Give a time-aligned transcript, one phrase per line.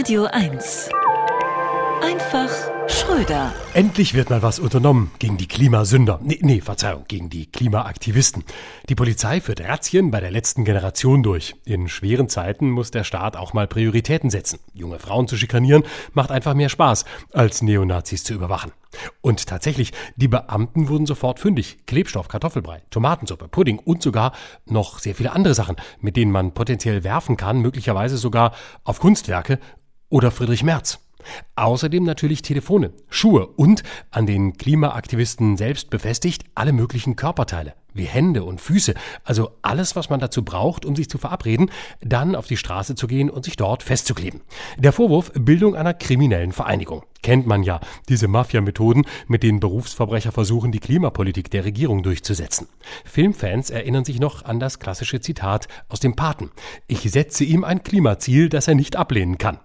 [0.00, 0.88] Radio 1.
[2.02, 2.48] Einfach
[2.88, 3.52] Schröder.
[3.74, 6.18] Endlich wird mal was unternommen gegen die Klimasünder.
[6.22, 8.42] Nee, nee, Verzeihung, gegen die Klimaaktivisten.
[8.88, 11.54] Die Polizei führt Razzien bei der letzten Generation durch.
[11.66, 14.58] In schweren Zeiten muss der Staat auch mal Prioritäten setzen.
[14.72, 18.72] Junge Frauen zu schikanieren macht einfach mehr Spaß, als Neonazis zu überwachen.
[19.20, 21.86] Und tatsächlich, die Beamten wurden sofort fündig.
[21.86, 24.32] Klebstoff, Kartoffelbrei, Tomatensuppe, Pudding und sogar
[24.64, 28.52] noch sehr viele andere Sachen, mit denen man potenziell werfen kann, möglicherweise sogar
[28.82, 29.60] auf Kunstwerke
[30.10, 30.98] oder Friedrich Merz.
[31.56, 38.44] Außerdem natürlich Telefone, Schuhe und an den Klimaaktivisten selbst befestigt alle möglichen Körperteile, wie Hände
[38.44, 42.56] und Füße, also alles, was man dazu braucht, um sich zu verabreden, dann auf die
[42.56, 44.40] Straße zu gehen und sich dort festzukleben.
[44.78, 47.04] Der Vorwurf Bildung einer kriminellen Vereinigung.
[47.22, 52.66] Kennt man ja, diese Mafia-Methoden, mit denen Berufsverbrecher versuchen, die Klimapolitik der Regierung durchzusetzen.
[53.04, 56.50] Filmfans erinnern sich noch an das klassische Zitat aus dem Paten.
[56.86, 59.58] Ich setze ihm ein Klimaziel, das er nicht ablehnen kann.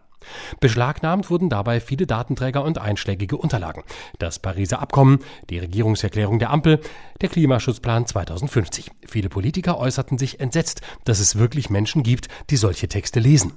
[0.59, 3.83] Beschlagnahmt wurden dabei viele Datenträger und einschlägige Unterlagen.
[4.19, 6.79] Das Pariser Abkommen, die Regierungserklärung der Ampel,
[7.21, 8.91] der Klimaschutzplan 2050.
[9.05, 13.53] Viele Politiker äußerten sich entsetzt, dass es wirklich Menschen gibt, die solche Texte lesen.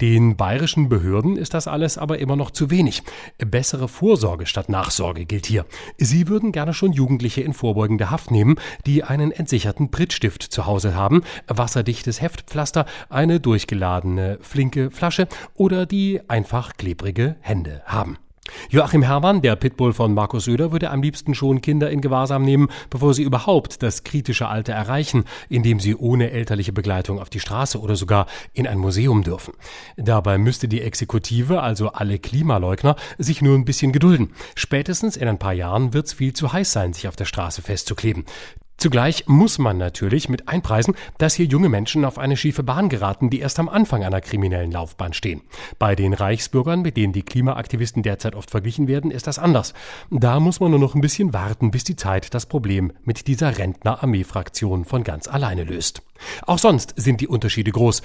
[0.00, 3.02] Den bayerischen Behörden ist das alles aber immer noch zu wenig.
[3.38, 5.64] Bessere Vorsorge statt Nachsorge gilt hier.
[5.96, 10.94] Sie würden gerne schon Jugendliche in vorbeugende Haft nehmen, die einen entsicherten Prittstift zu Hause
[10.94, 18.18] haben, wasserdichtes Heftpflaster, eine durchgeladene flinke Flasche oder die einfach klebrige Hände haben.
[18.70, 22.68] Joachim Herrmann, der Pitbull von Markus Söder, würde am liebsten schon Kinder in Gewahrsam nehmen,
[22.90, 27.80] bevor sie überhaupt das kritische Alter erreichen, indem sie ohne elterliche Begleitung auf die Straße
[27.80, 29.54] oder sogar in ein Museum dürfen.
[29.96, 34.32] Dabei müsste die Exekutive, also alle Klimaleugner, sich nur ein bisschen gedulden.
[34.54, 38.24] Spätestens in ein paar Jahren wird's viel zu heiß sein, sich auf der Straße festzukleben.
[38.78, 43.30] Zugleich muss man natürlich mit einpreisen, dass hier junge Menschen auf eine schiefe Bahn geraten,
[43.30, 45.40] die erst am Anfang einer kriminellen Laufbahn stehen.
[45.78, 49.72] Bei den Reichsbürgern, mit denen die Klimaaktivisten derzeit oft verglichen werden, ist das anders.
[50.10, 53.56] Da muss man nur noch ein bisschen warten, bis die Zeit das Problem mit dieser
[53.56, 56.02] Rentner-Armee-Fraktion von ganz alleine löst.
[56.46, 58.02] Auch sonst sind die Unterschiede groß.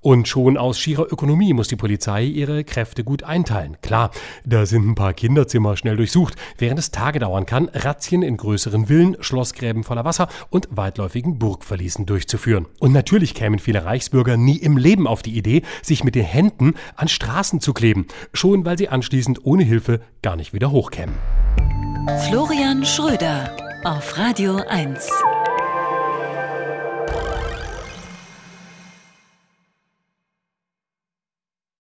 [0.00, 3.76] Und schon aus schierer Ökonomie muss die Polizei ihre Kräfte gut einteilen.
[3.82, 4.10] Klar,
[4.44, 8.86] da sind ein paar Kinderzimmer schnell durchsucht, während es Tage dauern kann, Razzien in größeren
[8.86, 12.66] Villen, Schlossgräben voller Wasser und weitläufigen Burgverließen durchzuführen.
[12.78, 16.74] Und natürlich kämen viele Reichsbürger nie im Leben auf die Idee, sich mit den Händen
[16.94, 21.14] an Straßen zu kleben, schon weil sie anschließend ohne Hilfe gar nicht wieder hochkämen.
[22.28, 23.54] Florian Schröder
[23.84, 25.10] auf Radio 1.